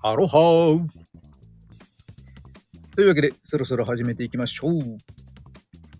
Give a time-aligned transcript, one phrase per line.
[0.00, 0.84] アロハー
[2.94, 4.98] というわけで、そろそろ始めていきましょう。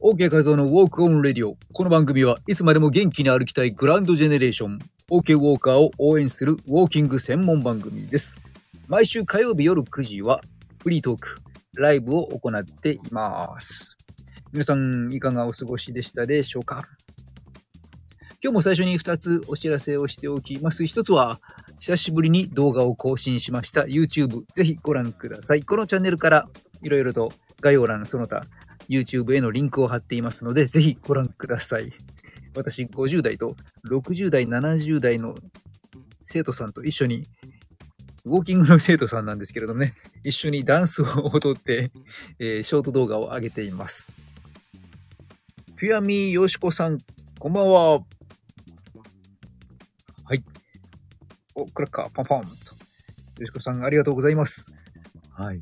[0.01, 1.57] OK 改造のウォークオンレディオ。
[1.73, 4.79] この番組はいつまでも元気に歩きたいグランドジェネレーション、
[5.11, 8.41] OK ウォーカーを応援するウォーキング専門番組です。
[8.87, 10.43] 毎週火曜日夜9時は
[10.81, 11.41] フリートーク、
[11.75, 13.99] ライブを行っています。
[14.53, 16.85] 皆さん、いかがお過ごしでしたでしょうか？
[18.41, 20.85] 今日も最初に2つお知らせをしておきます。
[20.85, 21.41] 1つは、
[21.81, 24.45] 久しぶりに動画を更新しました YouTube。
[24.53, 25.63] ぜひご覧ください。
[25.63, 26.49] このチャンネルから
[26.83, 28.47] いろいろと概要欄その他
[28.89, 31.93] YouTube へのリンクを貼っていますので、ぜひご覧ください。
[32.57, 33.55] 私50代と
[33.89, 35.37] 60代、70代の
[36.23, 37.25] 生徒さんと一緒に、
[38.25, 41.93] ウォーキングの生徒さんなんですけれどもね、一緒にダンスを踊って、
[42.39, 44.41] えーショート動画を上げています。
[45.77, 46.99] ピュアミーよしこさん、
[47.39, 48.18] こんばんは。
[51.59, 52.49] お、クラッカー、パンパンと。
[53.41, 54.73] よしこさん、ありがとうございます。
[55.33, 55.61] はい。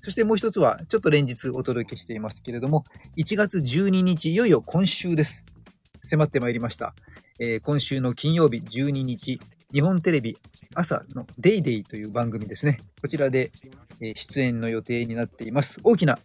[0.00, 2.84] そしてもう一つは、ちょっと連日お届けしていますけれども、
[3.18, 5.44] 1月12日、いよいよ今週です。
[6.02, 6.94] 迫ってまいりました。
[7.38, 9.38] えー今週の金曜日12日、
[9.70, 10.38] 日本テレビ
[10.74, 12.80] 朝のデイデイという番組ですね。
[13.02, 13.52] こちらで、
[14.00, 15.78] えー出演の予定になっています。
[15.84, 16.18] 大きな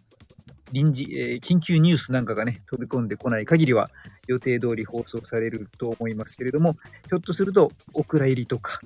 [0.72, 3.90] 臨時、えー緊急ニュースなんかがね、飛び込んでこない限りは
[4.28, 6.74] 予定通り放送されると思いますけれども、
[7.08, 8.80] ひょっとするとお蔵入りとか、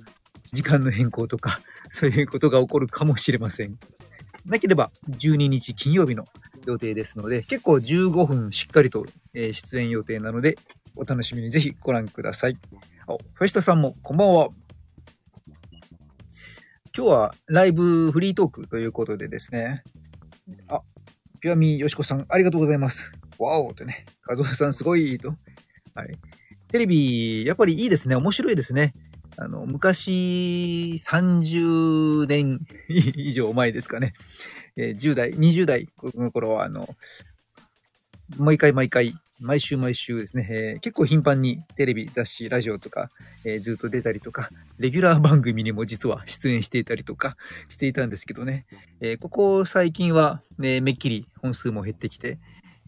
[0.55, 1.59] 時間の変更とか、
[1.91, 3.77] そういうことが起こるかもしれません。
[4.45, 6.25] なければ12日金曜日の
[6.65, 10.57] 予定ですので、結構15分しっかりと、出演予定なので、
[10.95, 12.57] お楽しみにぜひご覧ください。
[13.07, 14.49] あフェスタさんもこんばんは。
[16.95, 19.83] 今日はライブフリートークということでですね。
[20.69, 20.79] あ、
[21.41, 23.13] ピュアミーよしこさんありがとうございます。
[23.37, 25.35] わおとね、カズオさんすごいと。
[25.93, 26.17] はい。
[26.69, 28.15] テレビ、やっぱりいいですね。
[28.15, 28.93] 面白いですね。
[29.37, 32.59] あの、昔、30年
[33.15, 34.13] 以上前ですかね。
[34.77, 36.87] えー10代、20代の頃は、あの、
[38.37, 43.09] 毎回毎回、毎週毎週ですね、えー結構頻繁にテレビ、雑誌、ラジオとか、
[43.45, 47.35] えーずっと出たりとか、レギュラー番組にも実は出演していたりとか
[47.69, 48.63] していたんですけどね、
[49.01, 52.37] えーここ最近は、ね、めっきり本数も減ってきて、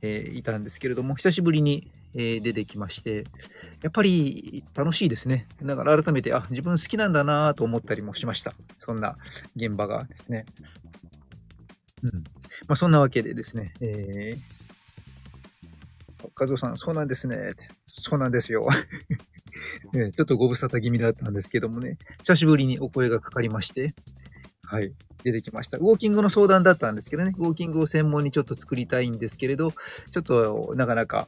[0.02, 3.26] えーいたんですけれども、久しぶりに、えー出てきまして、
[3.82, 5.48] やっぱり楽しいですね。
[5.62, 8.54] だから改めて、あ、自分好きなんだなと思ったりもしました。
[8.78, 9.18] そんな
[9.56, 10.46] 現場がですね。
[12.04, 12.12] うん。
[12.68, 14.40] まあ、そんなわけでですね、えー、
[16.40, 17.54] 和夫さん、そうなんですね。
[17.88, 18.68] そうなんですよ。
[19.94, 23.96] ちょっとご無沙汰気味だったんですけどもね、久しぶりにお声がかかりまして、
[24.64, 24.94] はい、
[25.32, 25.78] 出てきました。
[25.78, 29.72] ウォーキングの相談だったんですけどね、ウォーキングを専門にちょっと作りたいんですけれど、
[30.12, 31.28] ちょっとなかなか、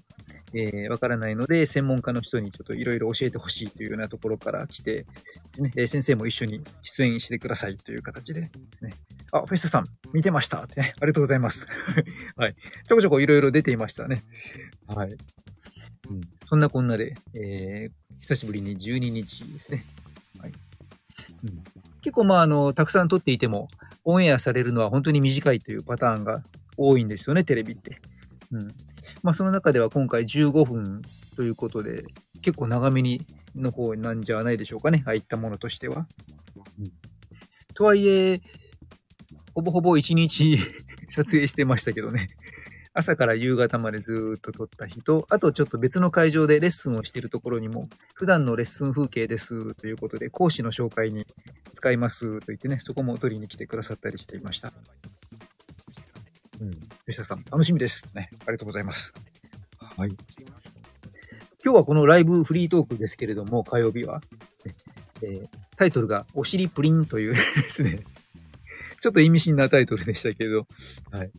[0.53, 5.05] えーわからないので、専門家の人にちょっといろいろ教えてほしいというようなところから来てで
[5.53, 8.93] すね、えー先生も一緒に出演してくださいという形でですね。
[9.31, 11.67] あ、フェスタさん、見てましたってね、ありがとうございます。
[12.35, 12.55] はい。
[12.87, 14.23] ちょこちょこいろいろ出ていましたね。
[14.87, 15.09] はい。
[16.09, 19.83] うん、そんなこんなで、えー久しぶりに12日ですね。
[20.39, 20.53] はい。
[21.43, 21.63] うん、
[22.01, 23.67] 結構まあ、あの、たくさん撮っていても、
[24.05, 26.41] オンエアされるのは本当に短いというパターンが
[26.77, 28.01] 多いんですよね、テレビって。
[28.51, 28.73] うん。
[29.21, 31.01] まあ、その中では今回15分
[31.35, 32.03] ということで、
[32.41, 36.07] 結構長めにの方なんじゃないでしょうかね、ああいったものとしては。
[36.79, 36.91] うん、
[37.73, 38.41] とはいえ、
[39.53, 40.57] ほぼほぼ1日
[41.09, 42.29] 撮影してましたけどね。
[42.99, 51.25] 朝から夕方までずーっと撮った日と、あとちょっと別の会場でレッスンをしているところにも、普段のレッスン風景ですということで、講師の紹介に
[51.73, 54.73] 使いますと言ってね、そこも取りに来てくださったりしていました。
[56.61, 56.71] うん。
[57.07, 58.07] 吉田さん、楽しみです。
[58.13, 58.29] ね。
[58.41, 59.13] ありがとうございます。
[59.77, 60.09] はい。
[61.63, 64.21] 今日はこのライブフリートークですけれども、火曜日は、
[64.65, 64.75] ね
[65.21, 65.47] えー
[65.79, 68.03] タイトルがお尻プリンというですね、
[68.99, 70.67] ちょっと意味深なタイトルでしたけれど、
[71.09, 71.31] はい。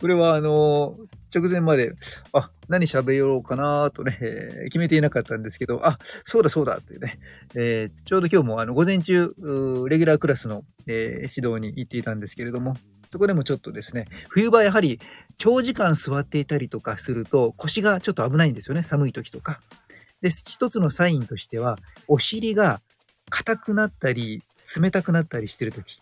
[0.00, 0.96] これはあの
[1.34, 1.92] 直前まで、
[2.32, 4.16] あ、何喋ろうかなとね、
[4.64, 7.18] 決めていなかったんですけど、あ、そうだそうだというね、
[7.54, 9.34] えーちょうど今日もあの午前中、
[9.88, 15.00] レギュラークラスの、えー指導に行っていたんですけれども、そこでもちょっとですね、冬場やはり
[15.36, 19.60] 長時間座っていたりとかすると腰がちょっと危ないんですよね、寒い時とか。
[20.20, 22.80] で、一つのサインとしては、お尻が
[23.30, 24.42] 硬くなったり、
[24.80, 26.00] 冷たくなったりしてる時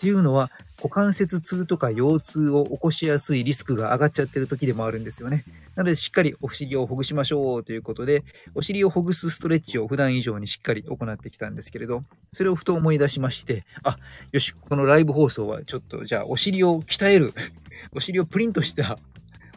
[0.00, 0.48] っていうのは、
[0.78, 5.44] 股関節痛とか腰痛を起こしやすいリスクが上がっちゃってる時でもあるんですよね。
[5.76, 8.24] なので、しっかりお尻をほぐしましょうということで、
[8.54, 12.00] お尻をほぐすストレッチを普段以上にしっかり行ってきたんですけれど、
[12.32, 13.98] それをふと思い出しまして、あ、
[14.32, 17.34] よし、このライブ放送はちょっと、じゃあ、お尻を鍛える、
[17.92, 18.98] お尻をプリントした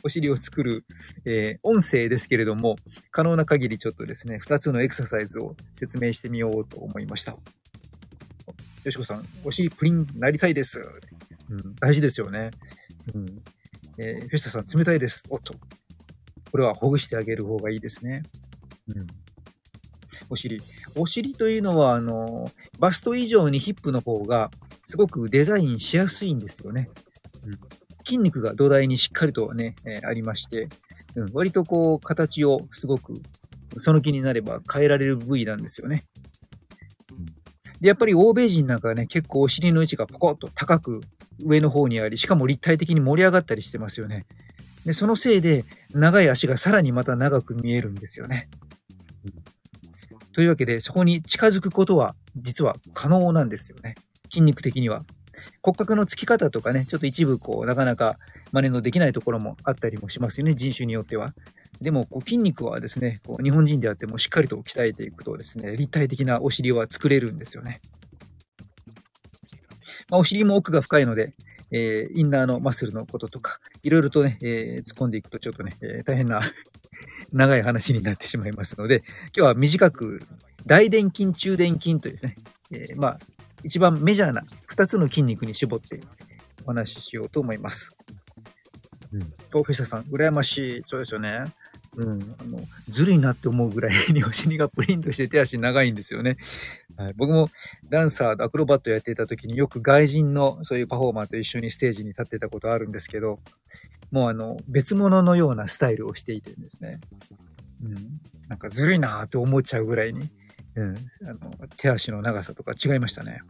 [0.04, 0.84] お尻を作る、
[1.24, 2.76] えー音声ですけれども、
[3.12, 7.38] 可能な限りちょっとですね、2つのエクササイズを説明してみようと思いました。
[8.84, 10.86] よしこさん、お尻プリンなりたいです。
[11.50, 12.52] うん、大事ですよね。
[13.14, 13.42] うん。
[13.98, 15.24] えー、吉田さん、冷たいです。
[15.30, 15.56] おっと。
[16.52, 18.24] これはほぐしてあげる方がいいですね。
[18.94, 19.08] うん。
[20.30, 20.62] お尻。
[20.98, 24.52] お尻というのは、あの、バスト以上にヒップの方が、
[24.84, 26.90] すごくデザインしやすいんですよね。
[27.46, 27.60] うん、
[28.06, 30.68] 筋肉が土台にしっかりとね、えーありまして、
[31.16, 33.22] うん、割とこう、形をすごく、
[33.78, 36.04] その気になれば変えられる部位なんですよね。
[37.84, 41.02] で、やっぱり欧米人なんかはね、結構お尻の位置がポコッと高く
[41.44, 44.26] 上の方にあり、しかも立体的に盛り上がったりしてますよね。
[44.86, 48.48] で、そのせいで、長い足がさらにまた長く見えるんですよね。
[50.32, 53.96] というわけで、そこに近づくことは、実は可能なんですよね。
[54.32, 55.04] 筋肉的には。
[55.62, 58.18] 骨格のつき方とかね、ちょっと一部こう、なかなか
[58.54, 61.34] 真似のできないところもあったりもしますよね、人種によっては。
[61.84, 67.82] でも、こう筋肉はですね、こう日本人であってもしっかりと鍛えていくとですね、立体的なお尻は作れるんですよね。
[70.10, 71.34] まあ、お尻も奥が深いので、
[71.72, 76.42] えーインナーのマッスルのこととか、いろいろとね、えー突っ込んでいくとちょっとね、えー大変な
[77.34, 79.04] 長い話になってしまいますので、
[79.36, 80.22] 今日は短く、
[80.66, 82.38] 大臀筋、中臀筋というですね、
[82.72, 83.20] えーまあ、
[83.64, 86.00] 一番メジャーな2つの筋肉に絞って
[86.64, 87.94] お話ししようと思います。
[89.12, 89.34] うん。
[89.54, 90.82] お、藤田さん、羨ましい。
[90.86, 91.46] そうですよね。
[91.96, 92.36] うん。
[92.40, 96.38] あの、ずるいなって思うぐらいにお尻がプリンとして手足長いんですよね。
[96.98, 97.50] はい、僕も
[97.90, 103.40] ダンサーアクロバットやっていた時によく外人のそういうパフォーマーと一緒にステージに立ってたことあるんですけど、
[104.12, 107.00] もうあの、別物のようなスタイルをしていてですね。
[107.84, 107.96] うん。
[108.48, 110.30] なんかずるいなって思っちゃうぐらいに、
[110.76, 110.96] うん。
[110.96, 113.42] あの、手足の長さとか違いましたね。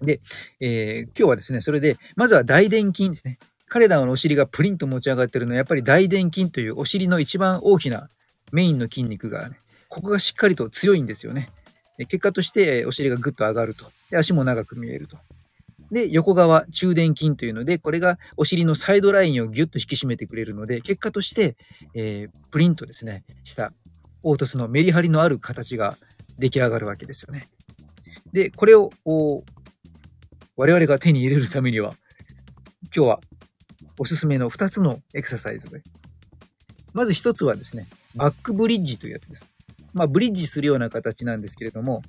[0.00, 0.20] で、
[0.60, 3.38] えー今日はですね、それで、まずは大臀筋ですね。
[3.68, 8.08] 彼らのお尻がプリンと持ち上がってるのは、やっぱり大臀筋というお尻の一番大きな
[8.52, 11.50] メインの筋肉が、ね、ここがしっかりと強いんですよね。
[11.98, 13.84] 結果として、お尻がぐっと上がると。
[14.16, 15.18] 足も長く見えると。
[15.90, 21.56] で、横側、中殿筋というので、これがお尻のサイドラインをギュッと引き締めてくれるので、結果として、
[21.94, 23.72] えープリンとですね、した
[24.22, 25.94] 凹凸のメリハリのある形が
[26.38, 27.48] 出来上がるわけですよね。
[28.32, 28.90] で、これを、
[30.56, 31.94] 我々が手に入れるためには、
[32.94, 33.20] 今日は
[33.98, 35.82] おすすめの2つのエクササイズで。
[36.92, 37.86] まず1つはですね、
[38.16, 39.56] バックブリッジというやつです。
[39.92, 42.02] まあ、ブリッジするような形なんですけれども、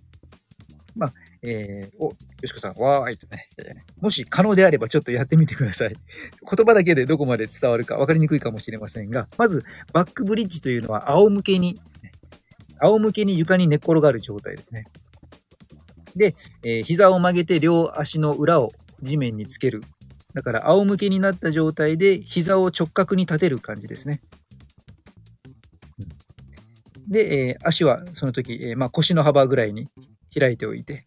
[0.95, 2.15] まあ、えー、お、よ
[2.45, 5.89] しこさん、わーいとね、えーもし可能であればちょっとやってみてください。
[5.89, 11.79] 言葉だけでどこまで伝わるか分かりにくいかもしれませんが、まず、バックブリッジというのは仰向けに、
[12.79, 14.85] 仰向けに床に寝っ転がる状態ですね。
[16.15, 18.71] で、えー膝を曲げて両足の裏を
[19.01, 19.83] 地面につける。
[20.33, 24.21] だから、仰向けになった状態で膝を直角に立てる感じですね。
[27.07, 29.89] で、えー足はその時、えーまあ、腰の幅ぐらいに
[30.37, 31.03] 開いておいて、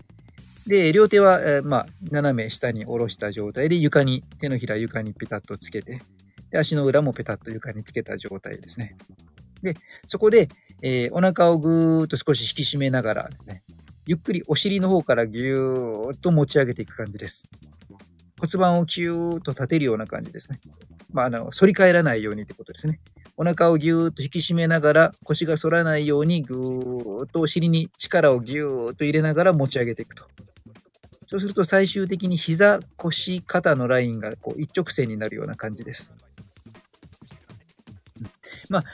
[0.66, 6.02] で、両手は、えーまあ、斜め下に下ろした状態で床に、手のひら床にペタッとつけて、
[6.50, 8.96] で足の裏もペタッと床につけた状態ですね。
[9.62, 9.74] で、
[10.04, 10.48] そこで、
[10.82, 13.62] えお腹をぐーっと少し引き締めながらですね、
[14.04, 17.48] ゆっくりお尻の方からぎゅーっと持ち上げていく感じです。
[18.42, 20.58] 骨盤をキューッと立てるような感じですね。
[21.12, 22.98] まあ、あの、反り返らないようにってことですね。
[23.36, 30.24] お腹をぎゅーっと引き締めながら、腰が反らないようにぐーっとお尻に力をぎゅーっと入れながら持ち上げていくと。
[31.28, 36.12] そうすると最終的に膝、腰、肩のラインがこう一直線になるような感じです。
[38.68, 38.84] まあ、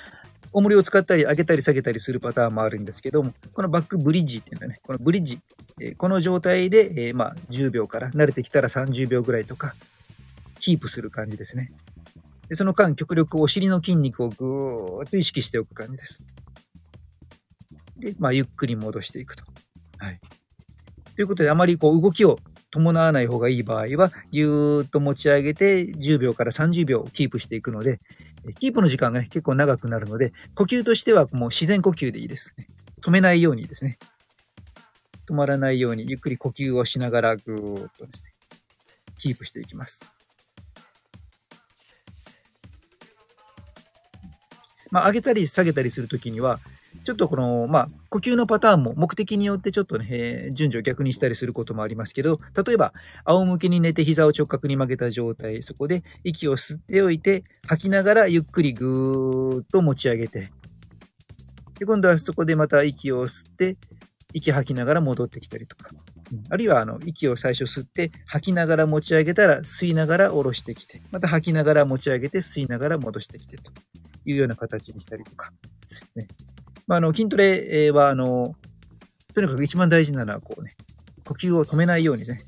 [0.53, 5.41] 重りを使ったり上げたり下げたりするパターンもあるんですけども、このバックブリッジっていうのはね、このブリッジ、
[5.81, 9.75] えこの状態で、えまあ、10秒から慣れてきたら30秒ぐらいとか、
[10.61, 11.71] キープする感じですね。
[12.49, 16.25] でその間、極力お尻の筋肉をぐーっと意識しておく感じです。
[17.99, 19.45] で、まあ、ゆっくり戻していくと。
[19.99, 20.21] はい。
[21.15, 22.39] ということで、あまりこう動きを
[22.71, 28.01] 伴わない方がいい場合は、ぎゅーっと持ち上げて10秒から30秒キープしていくので、
[28.61, 32.67] キープの時間が、ね、結構長くなるので、呼吸としてはもう自然呼吸でいいです、ね。
[33.03, 33.99] 止めないようにですね。
[35.29, 38.33] 止まらないようにゆっくり呼吸をしながらぐーっとですね、
[39.19, 40.11] キープしていきます。
[44.91, 46.59] まあ、上げたり下げたりするときには、
[47.05, 52.93] ちょっとこの、まあ、呼吸のパターンも目的によってちょっとね、順序を逆にしたりすることもありますけど、例えば、
[53.25, 60.51] 仰向けに寝て膝を直角に曲げた状態、そこで息を吸っておいて、吐きながらゆっくりぐーっと持ち上げて、
[61.79, 63.77] で、今度はそこでまた息を吸って、
[64.33, 65.91] 息吐きながら戻ってきたりとか。
[65.93, 65.95] う
[66.35, 73.73] んあるいは、あの、息を最初吸って、吐きながら持ち上げたら、吸いながら下ろしてきて、また吐きながら持ち上げて、吸いながら戻してきてと
[74.27, 75.53] いうような形にしたりとか。
[76.17, 76.29] ね
[76.87, 78.55] まあ、あの、筋トレは、あの、
[79.35, 80.77] とにかく一番大事なのは、こうね、
[81.25, 82.43] 呼吸を止めないようにね、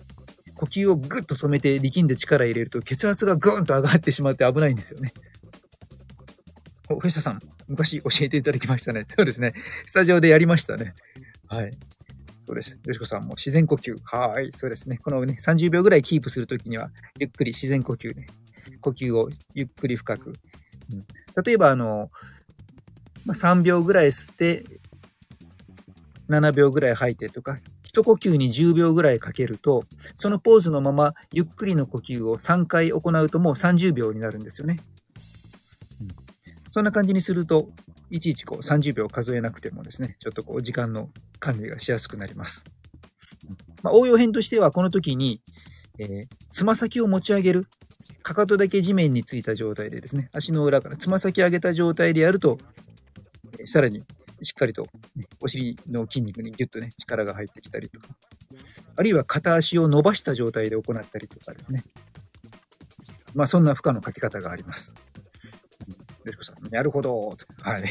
[0.61, 5.15] 呼吸をぐっと止めて力んで力入れると血圧がぐーんと上がってしまって危ないんですよね。
[6.91, 9.07] お、藤田さん、昔教えていただきましたね。
[9.09, 9.55] そうですね。
[9.87, 10.95] スタジオでやりましたね。
[11.51, 11.73] はい。
[12.37, 12.81] そうです。
[12.85, 13.97] よしこさんも自然呼吸。
[14.05, 14.53] はい。
[14.55, 14.99] そうですね。
[14.99, 18.29] このね、30秒ぐらいキープするときには、ゆっくり自然呼吸ね。
[18.81, 20.35] 呼吸をゆっくり深く。
[20.93, 21.05] うん、
[21.45, 22.09] 例えば、あの、
[23.27, 24.65] まあ、3秒ぐらい吸って、
[26.29, 29.83] 7秒ぐらい吐いてとか、一呼吸に10秒ぐらいかけると、
[30.15, 34.79] そのポーズのままゆっくりの呼吸を3回行うともう30秒になるんですよね。
[36.01, 36.09] うん、
[36.71, 37.71] そんな感じにすると、
[38.11, 42.65] いちいちこう30秒数えなくてもですね、ちょっとこう時間の管理がしやすくなります。
[43.83, 45.41] まあ、応用編としては、この時に、
[45.99, 47.67] えー、つま先を持ち上げる。
[48.23, 52.59] かかとだけ地面についた状態でですね、足の裏からつま先上げた状態でやると、
[53.59, 54.05] えー、さらに
[54.43, 54.87] しっかりと、
[55.17, 58.09] ね、お尻の筋肉にギュッとね、力が入ってきたりとか、
[58.97, 61.85] あるいは片足を伸ばした状態で行ったりとかですね。
[63.35, 64.97] まあ、そんな負荷のかけ方があります。
[66.25, 67.37] よしこさん、なるほど。
[67.61, 67.85] はい。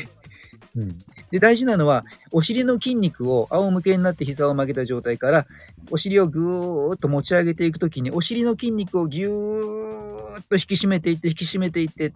[0.76, 0.98] うん、
[1.32, 5.48] で大事なのは、お尻の筋肉を仰向けになって膝を曲げた状態から、
[5.90, 12.14] お尻をぐーっと持ち上げていくときに、お尻の筋肉をぎゅーっと引き締めていって、引き締めていって、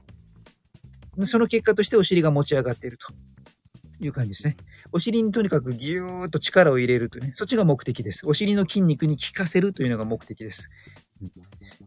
[1.26, 3.08] その結果としてお尻が持ち上がっていると
[4.00, 4.58] いう感じですね。
[4.92, 8.28] お尻にとにかくぎゅーっと力を入れるとね、そっちが目的です。
[8.28, 10.70] お尻の筋肉に効かせるというのが目的です。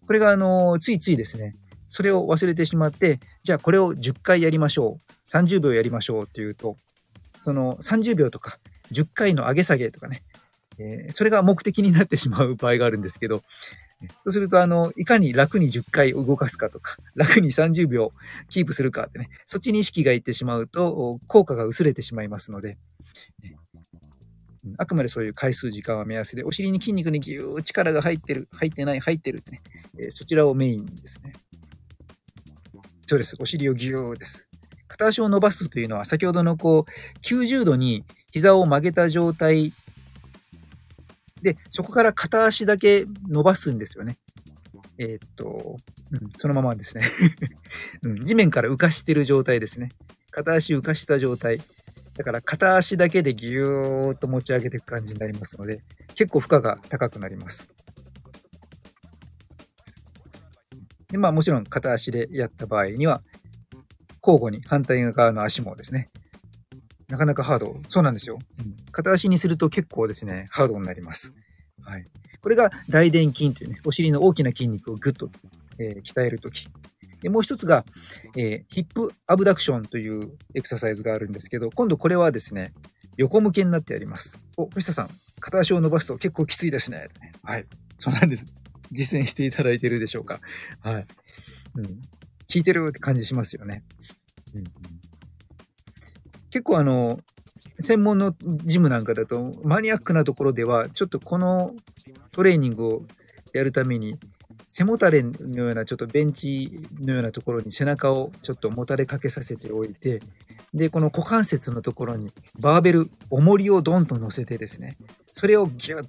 [0.06, 1.54] これが、あの、ついついですね、
[1.88, 5.12] それを忘れてしまって、じゃあこれを10回やりましょう。
[5.28, 6.76] 30秒やりましょうっていうと、
[7.38, 8.58] その30秒とか
[8.92, 10.22] 10回の上げ下げとかね、
[10.78, 13.42] えー、それが目的になってしまう場合があるんですけど、
[14.20, 18.10] そうすると、あの、いかに楽に10回動かすかとか、楽に30秒
[18.50, 22.76] キープするかってね、そっちに意識がいってしまうと、効果が薄れてしまいますので、
[24.78, 29.62] あくまでそういう回数時間は目安で、お尻に筋肉にぎゅー力が入ってる、入ってない、入ってるってね、
[29.98, 31.32] え、そちらをメインですね。
[33.06, 33.36] そうです。
[33.38, 34.50] お尻をぎゅーです。
[34.88, 39.72] 片足を伸ばすというのは、先ほどのこう、90度に膝を曲げた状態
[41.42, 44.16] で、そこから片足だけ伸ばすんですよね。
[44.98, 45.76] えー、っと、
[46.10, 47.04] うん、そのままですね
[48.02, 48.24] うん。
[48.24, 49.92] 地面から浮かしてる状態ですね。
[50.30, 51.60] 片足浮かした状態。
[52.16, 55.82] だから片足だけでぎゅーっと持ち上げていく感じになりますので、
[56.14, 57.68] 結構負荷が高くなります。
[61.08, 63.22] でまあもちろん片足でやった場合には、
[64.22, 66.10] 交互に反対側の足もですね、
[67.08, 67.76] なかなかハード。
[67.88, 68.38] そうなんですよ。
[68.90, 71.34] 片足にすると結構ですね、ハードになります。
[71.82, 72.06] はい。
[72.40, 75.30] これが大臀筋というね、お尻の大きな筋肉をぐっと、
[75.78, 76.68] えー、鍛えるとき。
[77.22, 77.84] で、もう一つが、
[78.36, 82.72] えー、ヒップアブダクションというエクササイズがあるんですけど、今度これはですね、
[83.16, 84.38] 横向けになってやります。
[84.56, 85.08] お、藤田さん、
[85.40, 87.08] 片足を伸ばすと結構きついですね。
[87.42, 87.66] はい。
[87.98, 88.46] そうなんです。
[88.90, 90.40] 実践していただいてるでしょうか。
[90.80, 91.06] はい。
[91.76, 91.84] うん。
[91.84, 91.90] 効
[92.54, 93.82] いてるって感じしますよね。
[94.54, 94.64] うん、
[96.50, 97.18] 結構あの、
[97.78, 101.74] 専門のジムなんかだと、マニアックなところでは、ちょっとこの
[102.32, 103.02] トレーニングを
[103.52, 104.16] やるために、
[104.66, 110.20] 背もたれのようなちょっとベンチのようなところに背中をちょっともたれかけさせておいて、
[110.74, 114.96] で、この股関節のところにバーベル、重りをドンと乗せてですね、
[115.30, 116.06] それをギュッ、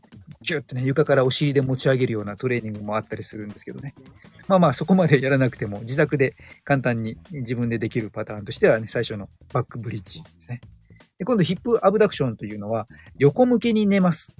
[0.47, 3.93] ギュッとね、床からお尻で持ち上げるようなトレーニングもあったりするんですけどね。
[4.47, 10.61] まあまあそこまでやらなくても自宅で簡単に自分でできるパターンとしてはね、最初のバックブリッジですね。
[11.19, 12.87] で今度ヒップアブダクションというのは
[13.17, 14.35] 横向けに寝ます。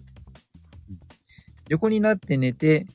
[1.70, 2.88] 横になって寝て、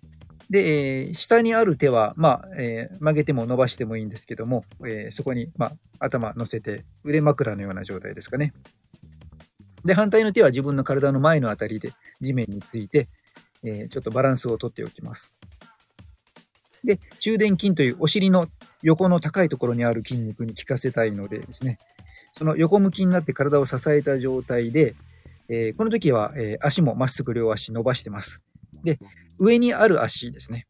[0.50, 8.52] で、えー、下にある手は、まあ、えー、曲げても伸ばしてもいいんですけども、えー、そこに、まあ、頭乗せて、腕枕のような状態ですかね。
[9.84, 13.08] で、反対の手は自分の体の前のあたりで地面について、
[13.64, 15.34] えちょっとバランスをとっておきます。
[16.84, 18.48] で、中殿筋というお尻の
[18.82, 21.78] 横の高いところにある筋肉に効かせたいのでですね、
[22.32, 24.94] その横向きになって体を支えた状態で、
[25.48, 28.44] えこの時は、え足もまっすぐ両足伸ばしてます。
[28.84, 28.98] で、
[29.38, 30.64] 上にある足ですね。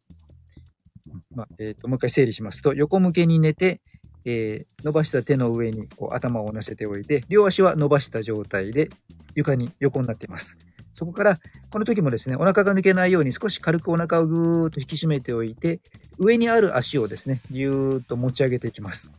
[1.34, 3.80] まあ、えーと、もう一回整理しますと、横向けに寝て、
[4.24, 8.90] えー、伸ばした手の上にこう頭を乗せておいて、両足は伸ばした状態で
[9.34, 10.58] 床に横になっています。
[10.92, 15.80] そこから、この時もですね、お腹が抜けないように少し軽くお腹をぐーっと引き締めておいて、
[16.18, 19.10] 上にある足をですね、ぎゅーっと持ち上げていきます。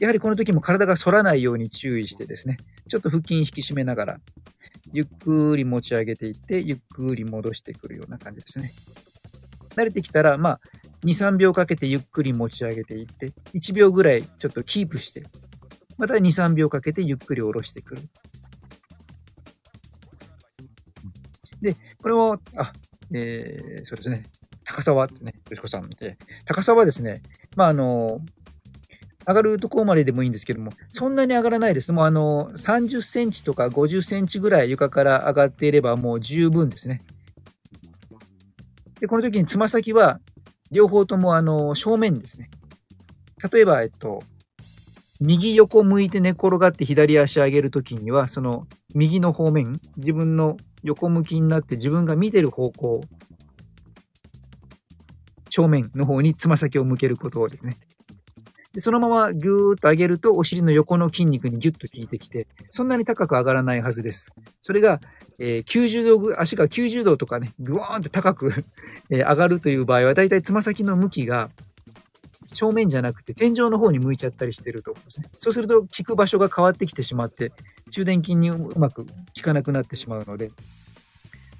[0.00, 2.56] やはりこの時も体が反らないように注意してですね、
[2.88, 4.20] ちょっと腹筋引き締めながら、
[4.92, 8.72] ゆっくり持ち上げていって、ゆっくり戻してくるような感じですね。
[9.76, 10.60] 慣れてきたら、まあ、
[11.04, 15.24] 2、3秒かけてゆっくり持ち上げていって、1秒ぐらいちょっとキープして、
[15.98, 18.02] また2、3秒かけてゆっくり下ろしてくる。
[21.60, 22.72] で、これを、あ、
[23.14, 24.24] えー、そうですね。
[24.64, 27.22] 高さはってね、よしこさん見て、高さはですね、
[27.56, 28.20] まあ、あの、
[29.26, 31.92] 上がるところまででもいいんですけども、そんなに上がらないです。
[31.92, 37.02] もうあの、30センチとか50センチぐらい床から上がっていればもう十分ですね。
[39.00, 40.20] で、この時につま先は
[40.72, 42.50] 両方ともあの、正面ですね。
[43.52, 44.22] 例えば、えっと、
[45.20, 53.02] 右横向いて寝転がって左足上げるときには、その右の方面、自分の横向きになって自分が見てる方向、
[55.50, 57.76] 正面の方につま先を向けることをですね。
[58.72, 64.30] でそのままぎゅーっと上げるとお尻の横の筋肉にギュッと効いてきて、そんなに高く上がらないはずです。
[64.62, 65.00] それが、
[65.38, 68.52] えー、90度、足が90度とかね、ぐわーんと高く
[69.10, 71.50] え上がるという場合は、だいたいつま先の向きが
[72.52, 75.30] 正面じゃなくて天井の方に向いちゃったりしてるとね。
[75.38, 77.52] そうすると効く場所が変わってきてしまって、
[77.90, 79.12] 中殿筋にうまく効
[79.42, 80.50] かなくなってしまうので、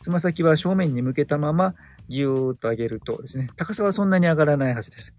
[0.01, 1.75] つま先は正面に向けたまま
[2.09, 5.15] ぎゅーっと上げるとですね、高さはそんなに上がらないはずです。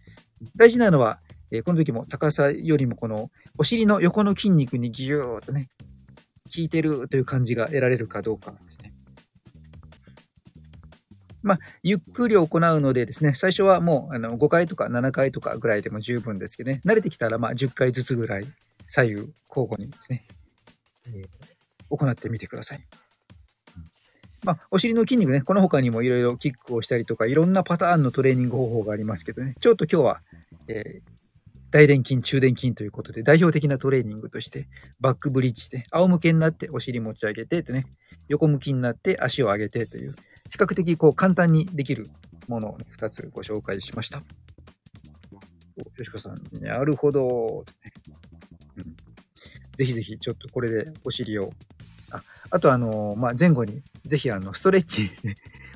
[0.56, 1.20] 大事なのは、
[1.52, 5.70] え、この時も高さよりもこのお尻の横の筋肉にぎゅーっとね、
[6.46, 8.94] 効いてるという感じが得られるかどうかですね。
[11.42, 12.48] まあ、ゆっくり行う
[12.82, 18.48] のでですね、最初はもうあの5回とか7回とかぐらいでも十分ですけどね、慣れてきたらまあ10回ずつぐらい
[18.88, 19.14] 左右
[19.50, 20.24] 交互にですね、
[21.08, 21.28] えー、
[21.90, 22.88] 行ってみてください。
[24.46, 30.22] まあ、お尻の筋肉ね、この他にもいろいろキックをしたりとか、いろんなパターンのトレーニング方法がありますけどね、ちょっと今日は、
[30.68, 31.13] えー、
[31.74, 34.68] 大臀筋、中殿筋ということで、代表的なトレーニングとして、
[35.02, 37.88] バックブリッジで、仰向けになってお尻持ち上げて、とね、
[38.30, 40.12] 横向きになって足を上げてという、
[40.52, 42.12] 比較的こう簡単にできる
[42.48, 44.18] ものを、ね、2つご紹介しました。
[44.18, 44.24] よ
[46.04, 47.66] しこさん、なるほど、
[48.78, 48.96] うん。
[49.76, 51.50] ぜひぜひ、ちょっとこれでお尻を、
[52.12, 55.10] ああとあの、まあ、前後に、ぜひあの、ストレッチ、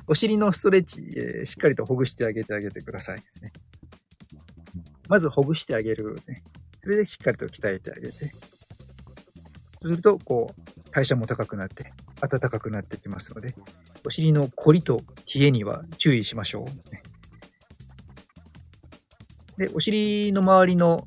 [0.06, 3.52] お尻のストレッチ、えー、しっかりとほぐしてあげてあげてくださいですね。
[5.08, 6.42] まずほぐしてあげる、ね。
[6.80, 8.12] それでしっかりと鍛えてあげて。
[8.12, 8.28] そ
[9.84, 13.54] うすると、こう、代謝も高くなって、暖かくなってきますので、
[14.04, 15.02] お尻の凝りと
[15.34, 16.66] 冷えには注意しましょう。
[19.58, 21.06] で、お尻の周りの、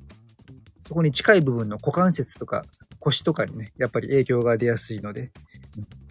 [0.79, 2.65] そこに近い部分の股関節とか
[2.99, 5.31] 腰とかにね、やっぱり影響が出やすいので、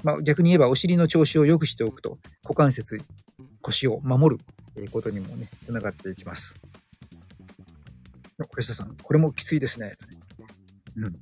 [0.02, 3.00] まあ、逆に言えばお尻の調子を良くしておくと、股関節、
[3.62, 4.44] 腰を守る
[4.90, 6.58] ことにもね、つながっていきます。
[8.46, 9.94] 小下さん、これもきついですね。
[10.96, 11.12] うん。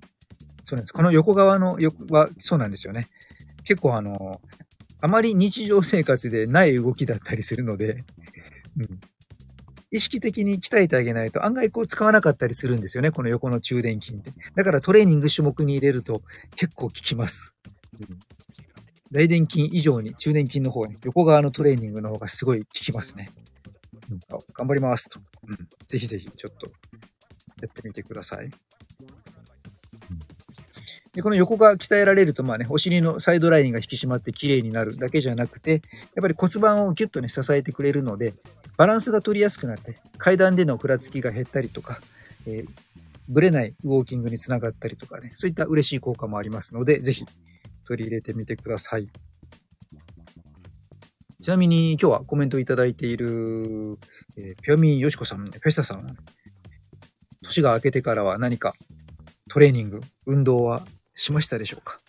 [0.65, 0.93] そうなんです。
[0.93, 3.09] この横側の横は、そうなんですよね。
[3.65, 4.41] 結構あの、
[5.01, 8.05] あまり日常生活でない動きだったりするので、
[8.77, 9.01] うん、
[9.91, 13.11] 意識的に鍛えてあげないと案外こう使わなかったりするんですよね。
[13.11, 14.33] この横の中殿筋って。
[14.55, 16.23] だからトレーニング種目に入れると
[16.57, 17.55] 結構効きます。
[18.01, 18.19] うん、
[19.11, 23.31] 大殿筋以上に中殿筋の方に、横側のトレーニングの方がすごい効きますね。
[24.11, 24.21] うん、
[24.53, 25.69] 頑張りますと、うん。
[25.87, 26.71] ぜひぜひちょっと
[27.61, 28.51] やってみてください。
[31.13, 35.81] で、この横が鍛えられると、まあね、お尻のサイドラインが引き締まって綺麗になるだけじゃなくて、やっ
[36.23, 38.35] ぱり骨盤をギュッとね、支えてくれるので、
[38.77, 41.99] バランスが取りやすくなって、階段でのふらつきが減ったりとか、
[42.47, 42.67] えー、
[43.29, 47.25] ぶれないウォーキングにつながったりとかね、そういった嬉しい効果もありますので、ぜひ
[47.87, 49.09] 取り入れてみてください。
[51.41, 53.97] ちなみに今日はコメントいただいている、
[54.37, 56.17] えー、ピョミヨシコさん、フェスタさん、
[57.45, 58.75] 年が明けてからは何か
[59.49, 60.83] トレーニング、運動は
[61.15, 62.01] しましたでしょうか？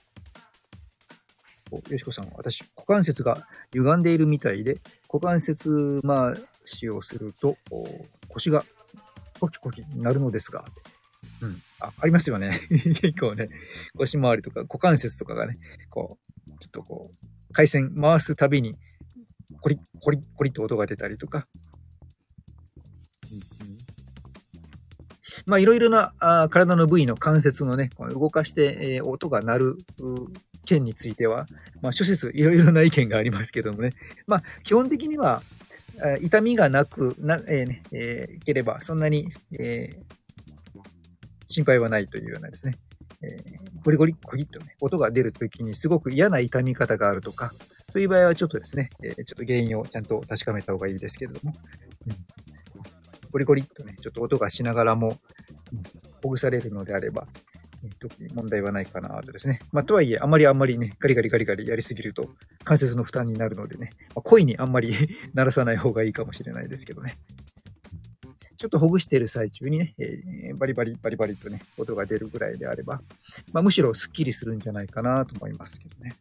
[1.91, 7.55] よしこさん、私、股関節が歪んでいるみたいで、股関節回しをすると、
[8.29, 8.65] 腰が
[9.39, 10.65] コキコキになるのですが、
[11.43, 12.59] うん、あ、ありますよね。
[12.99, 13.45] 結構ね、
[13.95, 15.53] 腰回りとか股関節とかがね、
[15.91, 18.73] こう、ちょっとこう、回線回すたびに、
[19.61, 21.45] コリッコリッコリッと音が出たりとか、
[25.45, 29.77] まあ、いろいろなあ体の部位の関節のね、動かして、えー、音が鳴る
[30.65, 31.45] 件については、
[31.81, 33.93] まあ、諸説いろいろな意見がありますけどもね、
[34.27, 35.41] まあ、基本的には、
[36.21, 39.27] 痛みがなくな、えーねえー、ければ、そんなに、
[39.59, 40.79] えー、
[41.45, 42.77] 心配はないというようなですね、
[43.21, 47.51] えー、ゴリゴリゴリッとね、音が出るときにすごく嫌な痛み方があるとか、
[47.91, 51.53] そういう場合はちょっとですね、え、ちょっと原因をちゃんと確かめた方がいいですけれども、
[52.07, 52.13] うん、
[53.31, 55.17] ゴリゴリっとね、ちょっと音がしながらも、
[56.23, 57.27] ほぐされるのであれば、
[57.99, 59.59] 特に問題はないかなとですね。
[59.71, 62.29] まあ、とはいえ、あまりあんまりね、ガリガリガリガリやりすぎると
[62.63, 64.93] 関節の負担になるのでね、まあ、故意にあんまり
[65.33, 67.17] 鳴らさない方がいいかもしれないですけどね。
[68.57, 73.01] ちょっとほぐしている最中にね、えー、バリバリバリバリとね、音が出るぐらいであれば、
[73.53, 76.17] まあ、むしろスッキリするんじゃないかなと思いますけどね。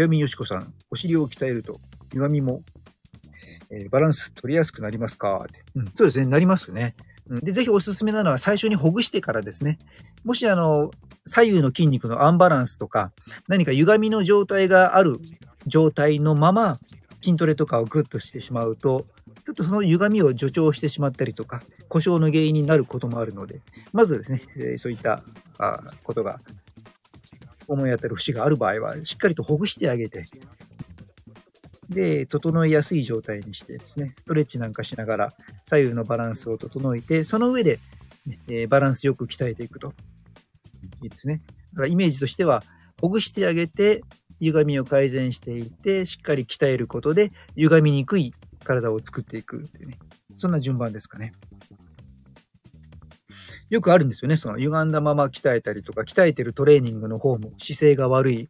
[0.00, 1.78] ピアミよしこさん、お尻を鍛えると、
[2.12, 2.62] 歪みも、
[3.70, 5.44] えーバランス取りやすくなりますか？
[5.46, 6.94] って、うん、そうですね、なりますね。
[7.28, 9.78] うんで、ぜひおすすめなのは最初にほぐしてからですね。
[10.24, 10.90] もしあの、
[11.26, 13.12] 左右の筋肉のアンバランスとか、
[13.46, 15.18] 何か歪みの状態がある
[15.66, 16.78] 状態のまま
[17.20, 19.04] 筋トレとかをグッとしてしまうと、
[19.44, 23.60] ちょっとその歪みを助長してしまったりとか、故障の原因になることもあるので、
[23.92, 25.22] まずですね、えそういった
[25.58, 26.40] あことが
[27.72, 30.24] 思い当たる節がある場合は、しっかりとほぐしてあげて、
[31.88, 35.32] で、整いやすい状態にしてですね、ストレッチなんかしながら
[35.64, 37.78] 左右のバランスを整えて、その上で、
[38.26, 39.94] ねえバランスよく鍛えていくと。
[41.02, 41.42] いいですね。
[41.72, 42.62] だからイメージとしては、
[43.00, 44.02] ほぐしてあげて、
[44.40, 49.98] 歪みを改善していって、しっかり鍛えることで、歪みにくい体を作っていくっていうね。
[50.36, 51.32] そんな順番ですかね。
[53.70, 54.36] よくあるんですよね。
[54.36, 58.48] その歪んだまま鍛えたりとか、鍛えてるトレーニングの方も姿勢が悪い、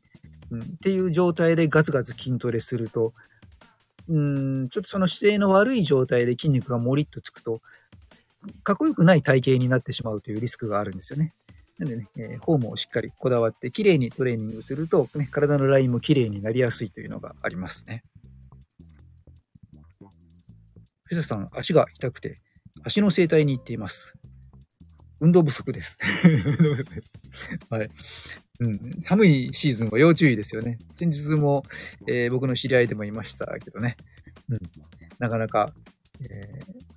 [0.51, 3.13] うん、っていう状態でガツガツ筋トレすると、
[4.09, 7.61] うん、ちょっとその姿勢の悪い状態で筋肉がもりっとつくと、
[8.63, 11.35] かっこよくない体型になってしまうというリスクがあるんですよね。
[11.79, 18.03] なのでね、えーフォームをしっかりこだわって、綺麗にトレーニングすると、ね、体のラインも綺麗になりやすいというのがありますね。
[21.05, 22.37] フェザさん、足が痛くて、
[22.85, 24.17] 足の整体に行っています。
[25.21, 25.99] 運動不足です。
[27.71, 27.91] はい。
[28.61, 30.79] うん、寒いシーズンは要注意ですよね。
[30.91, 31.65] 先日も、
[32.07, 33.97] えー僕の知り合いでもいましたけどね。
[34.49, 34.59] うん、
[35.19, 35.73] なかなか、
[36.21, 36.91] えー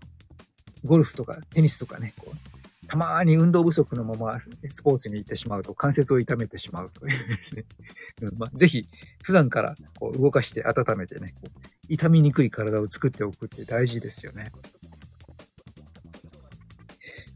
[0.85, 7.65] ゴルフとかテニスとかね、こうたまに運動不足のままスポーツに行ってしまうと関節を痛めてしまうというですね。
[8.21, 8.87] うんまあ、ぜひ、
[9.23, 11.59] 普段からこう動かして温めてね、こう
[11.89, 14.51] 痛みにくい体を作っておくって大事ですよね。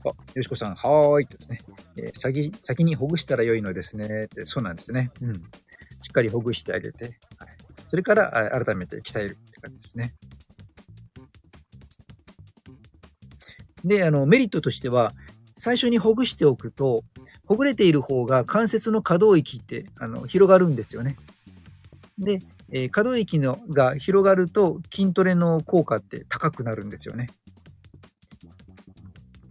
[0.10, 1.26] あ、よしこさん、はーい。
[1.28, 1.62] とですね。
[1.98, 4.26] えー先、先にほぐしたら良いのですね。
[4.26, 5.12] ってそうなんですね。
[5.22, 5.36] うん。
[5.36, 7.16] しっかりほぐしてあげて、はい、
[7.88, 10.14] それから改めて鍛えるって感じですね。
[13.84, 15.14] で、あの、メリットとしては、
[15.56, 17.04] 最初にほぐしておくと、
[17.46, 21.16] ほぐれている方が関節の可動域ってあの広がるんですよね。
[22.20, 22.40] で、
[22.72, 27.30] えー可動域のが広がると筋トレの効果って高くなるんですよね。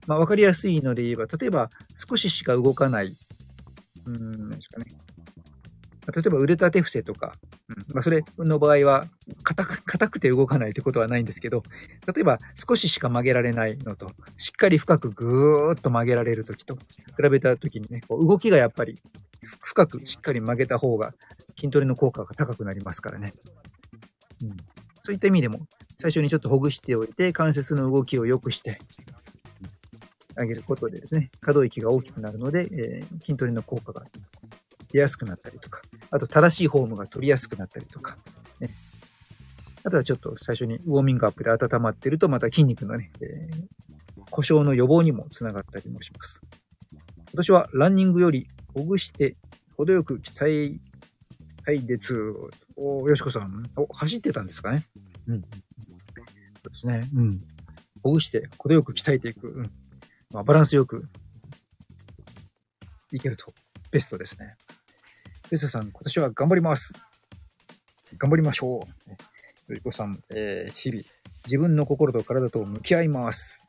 [0.06, 4.86] まあ、わかりやすいので言えば、例えば少ししか動かない、うーん、ですかね。
[6.14, 7.34] 例えば腕立て伏せとか、
[7.68, 9.06] うんまあ、それの場合は
[9.42, 11.64] 硬く、硬くて動かないってことはないんですけど、
[12.14, 19.00] 例えば少ししか曲げられないのと、しっかり深くぐーっと曲げられるときと、比べたときにね、こう動きがやっぱり
[19.42, 21.12] 深くしっかり曲げた方が
[21.56, 23.34] 筋トレの効果が高くなりますからね。
[24.42, 24.56] うん、
[25.00, 25.66] そういった意味でも、
[25.98, 28.78] 最初にちょっとほぐしておいて、関節の動きを良くして
[30.36, 34.02] あげることでですね、可動域が大きくなるので、えー筋トレの効果が
[34.92, 38.16] 出やすくなったりとか、あと正しいフォームが取りやすくなったりとか、
[38.60, 38.70] ね、
[39.84, 43.66] あとはちょっと最初にウォーミングアップで温まってると、また筋肉のね、えー
[44.30, 46.42] 故障の予防にもつながったりもします。
[46.92, 47.00] 今
[47.36, 49.36] 年はランニングよりほぐして
[49.76, 50.78] 程よく鍛え
[51.64, 52.14] たいです。
[52.76, 53.70] お、よしこさん。
[53.76, 54.84] お、走ってたんですかね。
[55.28, 55.42] うん。
[55.42, 55.48] そ
[56.66, 57.08] うですね。
[57.14, 57.38] うん。
[58.02, 59.48] ほぐして程よく鍛えていく。
[59.48, 59.70] うん。
[60.30, 61.08] まあ、バランスよく
[63.12, 63.52] いけると
[63.90, 64.56] ベストですね。
[65.50, 66.94] よしさん、今年は頑張ります。
[68.18, 68.86] 頑張りましょ
[69.68, 69.72] う。
[69.72, 71.02] よしこさん、えー日々、
[71.44, 73.64] 自分の心と体と向き合います。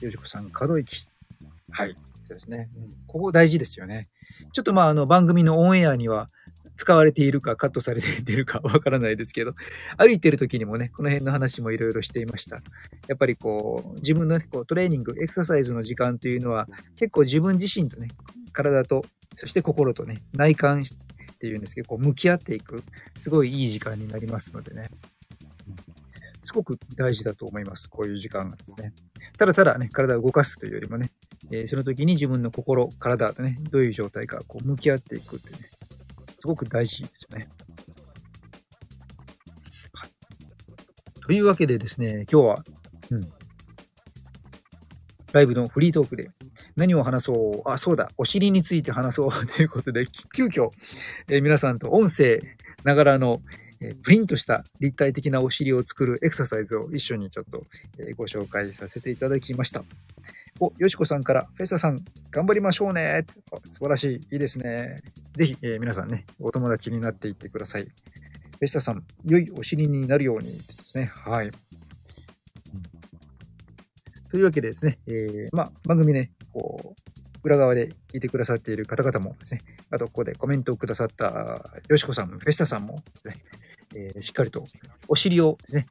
[0.00, 1.06] よしこさん、可動域。
[1.70, 1.94] はい。
[1.94, 2.68] そうですね。
[3.06, 4.04] ここ大事ですよね。
[4.52, 6.26] ちょっとまあ、あの、番組のオンエアには
[6.90, 9.52] 使われているかカットされているか わからないですけど、
[9.96, 12.56] 歩いてる時にもね、この辺の話もいろいろしていました。
[13.06, 18.08] やっぱりこう、自分のねこうトレーニング、エクササイズの時間というのは、結構自分自身とね、
[18.52, 19.04] 体と、
[19.36, 22.82] そして心とね、内観っていうんですけど、こう向き合っていく、
[23.16, 24.88] すごいいい時間になりますのでね。
[26.42, 27.88] すごく大事だと思います。
[27.88, 28.92] こういう時間がですね。
[29.38, 31.12] ただただね、体を動かすというよりもね、
[31.52, 35.58] えーその時に自分の心、体とね、どういう状態かこう向き合っていくってね、
[36.40, 37.50] すごく大事ですよね。
[39.92, 40.10] はい。
[41.26, 42.64] というわけでですね、今日は、
[43.10, 43.20] うん。
[45.34, 46.30] ライブのフリートークで
[46.76, 50.70] 何を話そうあ、そうだ、お尻について話そう ということで、き急遽、
[51.28, 52.40] えー皆さんと音声
[52.84, 53.42] ながらの、
[53.80, 57.64] えープリンとした立体的なお尻を作るエクササイズを一緒にちょっと、
[57.98, 59.84] えーご紹介させていただきました。
[60.58, 63.26] お、よしこさんから、フェスタさん、頑張りましょうね。
[63.52, 64.14] あ素晴らしい。
[64.32, 65.02] いいですね。
[65.34, 67.84] ぜひ、えー皆さんね、お友達になっていってください。
[67.84, 71.06] フェスタさん、良いお尻になるようにですね。
[71.06, 71.50] はい。
[74.30, 77.10] というわけでですね、えーまあ、番組ね、こう、
[77.42, 83.42] 裏側で聞いてくださっている方々もですね、あとここでコメントをくださったよしこさん、フェスタさんも、ね
[83.94, 84.64] えーしっかりと
[85.08, 85.86] お尻をですね、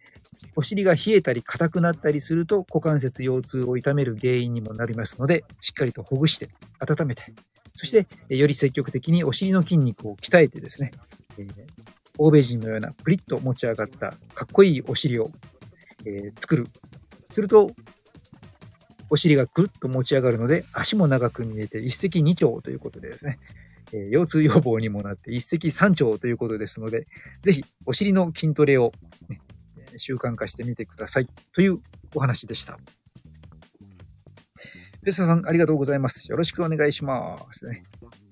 [0.56, 6.50] お尻が冷えたり硬くなったりすると股関節腰痛を痛める原因にもなりますので、しっかりとほぐして
[6.80, 7.34] 温めて、
[7.80, 10.92] そしてより積極的にお尻の筋肉を鍛えてですね、
[11.38, 11.48] え
[12.18, 15.32] 欧米人のようなプリッと持ち上がったかっこいいお尻を、
[16.06, 16.68] えー作る。
[17.30, 17.72] すると、
[19.10, 23.40] お尻がぐるっと持ち上がるので、足も長く見えて一石二鳥ということでですね、
[23.94, 27.08] えー腰痛予防にもなって一石三鳥ということですので、
[27.40, 28.92] ぜひお尻の筋トレを、
[29.30, 29.40] ね
[29.98, 31.80] 習慣化してみてくださいという
[32.14, 32.78] お話でした。
[35.04, 36.30] ペサさん、ありがとうございます。
[36.30, 37.66] よろしくお願いします。
[37.66, 37.84] ね、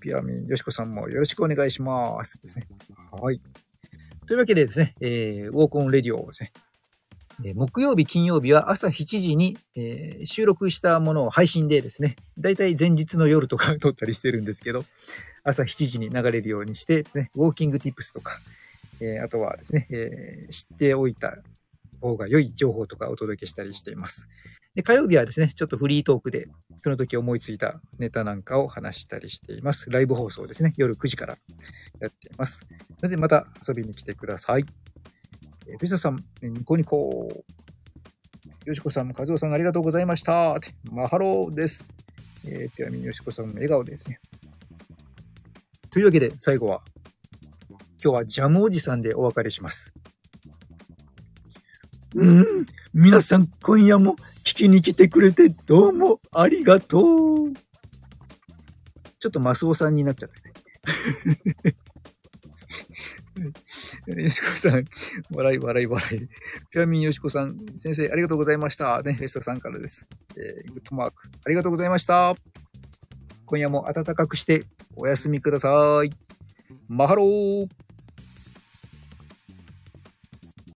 [0.02, 2.42] ピアミン、よしこさんもよろしくお願いします。
[2.42, 2.68] ですね。
[3.12, 3.42] はい。
[4.26, 6.52] というわけでですね、えーウォークオンレディオですね、
[7.46, 14.84] えー木曜日、金曜日は朝7時に、えー収録したものを配信でですね、だいたい前日の夜とか撮ったりしてるんですけど、
[15.46, 18.38] 朝7時に流れるようにしてね、ウォーキングティップスとか、
[19.00, 21.38] えーあとはですね、えー知っておいた
[22.02, 24.28] 方が良い情報とかお届けしたりしています。
[24.78, 29.90] で火曜日はですね、ちょっとフリートークで、その時思いついたネタなんかを話したりしています。
[29.90, 31.36] ライブ放送ですね、夜9時から
[32.00, 32.64] やっています。
[33.02, 34.66] ので、また遊びに来てください。
[35.66, 37.28] えー、ピザさん、ニコニコ。
[38.66, 40.56] よしこさん、和夫さんありがとうございました。
[40.92, 41.96] マハローです。
[42.46, 44.20] えー、ピアミンよしこさんの笑顔でですね。
[45.90, 46.84] というわけで、最後は、
[48.04, 49.92] 今日はジャムおじさんでお別れします。
[52.20, 57.54] うん、皆さん今夜も聞きに来てくれてどうもありがとう。
[59.20, 60.36] ちょっとマスオさんになっちゃった
[64.16, 64.24] ね。
[64.24, 64.84] よしこさん、
[65.30, 66.20] 笑い笑い笑い。
[66.72, 69.00] ピラミンよしこさん、先生ありがとうございました。
[69.04, 70.08] ね、フェスタさんからです。
[70.36, 72.36] えーグッドマーク、ありがとうございました。
[73.46, 76.12] 今夜も暖かくしてお休みください。
[76.88, 77.68] マハロー